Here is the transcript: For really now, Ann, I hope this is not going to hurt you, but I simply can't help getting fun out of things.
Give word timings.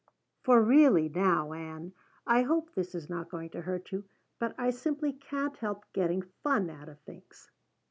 For 0.41 0.63
really 0.63 1.09
now, 1.09 1.53
Ann, 1.53 1.93
I 2.25 2.41
hope 2.41 2.73
this 2.73 2.95
is 2.95 3.07
not 3.07 3.29
going 3.29 3.51
to 3.51 3.61
hurt 3.61 3.91
you, 3.91 4.03
but 4.39 4.55
I 4.57 4.71
simply 4.71 5.13
can't 5.13 5.55
help 5.57 5.85
getting 5.93 6.23
fun 6.41 6.71
out 6.71 6.89
of 6.89 6.99
things. 7.01 7.51